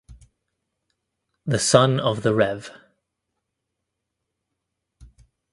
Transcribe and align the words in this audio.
The 1.45 1.59
son 1.59 1.99
of 1.99 2.23
The 2.23 2.33
Rev. 2.33 2.71